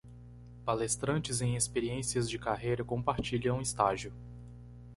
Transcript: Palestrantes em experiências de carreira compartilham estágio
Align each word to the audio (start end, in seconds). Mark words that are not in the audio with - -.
Palestrantes 0.65 1.41
em 1.43 1.55
experiências 1.55 2.27
de 2.27 2.39
carreira 2.39 2.83
compartilham 2.83 3.61
estágio 3.61 4.11